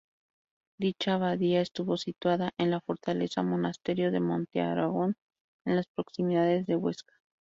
[0.79, 5.15] Dicha Abadía estuvo situada en la Fortaleza-monasterio de Montearagón,
[5.63, 7.13] en las proximidades de Huesca.